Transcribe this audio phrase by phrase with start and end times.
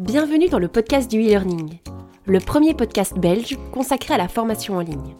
[0.00, 1.76] Bienvenue dans le podcast du e-learning,
[2.24, 5.14] le premier podcast belge consacré à la formation en ligne.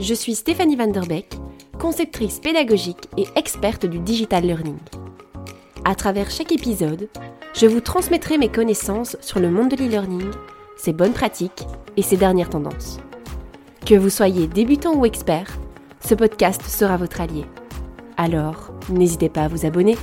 [0.00, 1.38] Je suis Stéphanie Van Der Beek,
[1.78, 4.78] conceptrice pédagogique et experte du digital learning.
[5.84, 7.08] À travers chaque épisode,
[7.54, 10.32] je vous transmettrai mes connaissances sur le monde de l'e-learning,
[10.76, 11.64] ses bonnes pratiques
[11.96, 12.98] et ses dernières tendances.
[13.86, 15.60] Que vous soyez débutant ou expert,
[16.04, 17.44] ce podcast sera votre allié.
[18.16, 19.96] Alors, n'hésitez pas à vous abonner.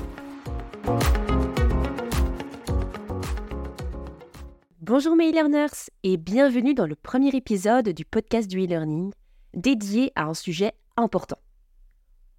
[4.88, 9.12] Bonjour mes e-learners et bienvenue dans le premier épisode du podcast du e-learning
[9.56, 11.40] dédié à un sujet important.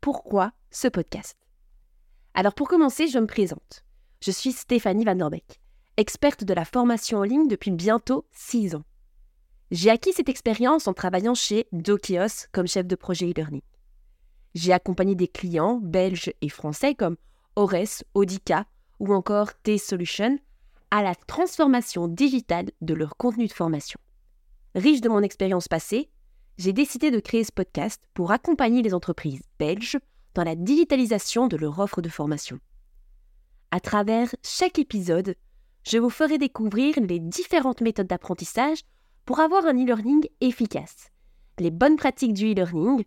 [0.01, 1.37] Pourquoi ce podcast?
[2.35, 3.85] Alors pour commencer, je me présente.
[4.23, 5.61] Je suis Stéphanie Van Der Beek,
[5.97, 8.85] experte de la formation en ligne depuis bientôt 6 ans.
[9.73, 13.63] J'ai acquis cette expérience en travaillant chez Dokios comme chef de projet e-learning.
[14.55, 17.17] J'ai accompagné des clients belges et français comme
[17.57, 18.67] Ores, Audica
[19.01, 20.39] ou encore T-Solution
[20.97, 24.01] à la transformation digitale de leur contenu de formation.
[24.75, 26.09] Riche de mon expérience passée,
[26.57, 29.99] j'ai décidé de créer ce podcast pour accompagner les entreprises belges
[30.33, 32.61] dans la digitalisation de leur offre de formation.
[33.71, 35.35] À travers chaque épisode,
[35.87, 38.81] je vous ferai découvrir les différentes méthodes d'apprentissage
[39.27, 41.11] pour avoir un e-learning efficace,
[41.59, 43.05] les bonnes pratiques du e-learning,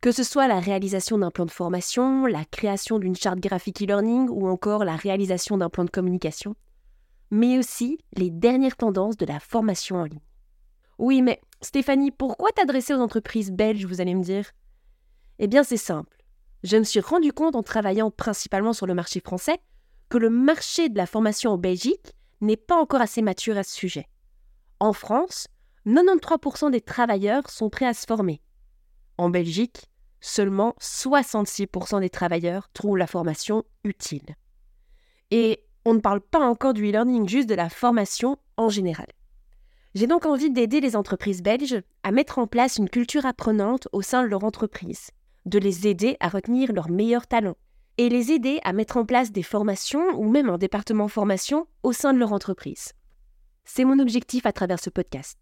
[0.00, 4.28] que ce soit la réalisation d'un plan de formation, la création d'une charte graphique e-learning
[4.28, 6.56] ou encore la réalisation d'un plan de communication,
[7.30, 10.20] mais aussi les dernières tendances de la formation en ligne.
[10.98, 14.50] Oui, mais Stéphanie, pourquoi t'adresser aux entreprises belges, vous allez me dire?
[15.38, 16.16] Eh bien, c'est simple.
[16.64, 19.60] Je me suis rendu compte en travaillant principalement sur le marché français
[20.08, 23.74] que le marché de la formation en Belgique n'est pas encore assez mature à ce
[23.74, 24.08] sujet.
[24.80, 25.48] En France,
[25.86, 28.40] 93% des travailleurs sont prêts à se former.
[29.18, 29.88] En Belgique,
[30.20, 34.36] seulement 66% des travailleurs trouvent la formation utile.
[35.30, 39.06] Et on ne parle pas encore du e-learning, juste de la formation en général.
[39.94, 44.02] J'ai donc envie d'aider les entreprises belges à mettre en place une culture apprenante au
[44.02, 45.12] sein de leur entreprise,
[45.46, 47.56] de les aider à retenir leurs meilleurs talents
[47.96, 51.94] et les aider à mettre en place des formations ou même un département formation au
[51.94, 52.92] sein de leur entreprise.
[53.64, 55.38] C'est mon objectif à travers ce podcast.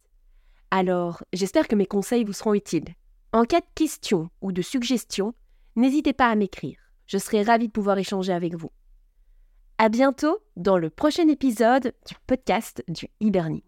[0.71, 2.95] Alors, j'espère que mes conseils vous seront utiles.
[3.33, 5.35] En cas de questions ou de suggestions,
[5.75, 6.79] n'hésitez pas à m'écrire.
[7.09, 8.71] Je serai ravie de pouvoir échanger avec vous.
[9.79, 13.61] À bientôt dans le prochain épisode du podcast du e-learning.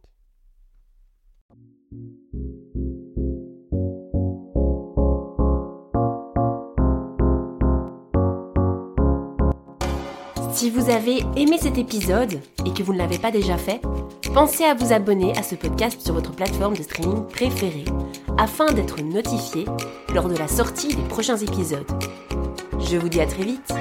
[10.55, 13.83] Si vous avez aimé cet épisode et que vous ne l'avez pas déjà fait,
[14.33, 17.85] pensez à vous abonner à ce podcast sur votre plateforme de streaming préférée
[18.39, 19.67] afin d'être notifié
[20.15, 21.87] lors de la sortie des prochains épisodes.
[22.81, 23.75] Je vous dis à très vite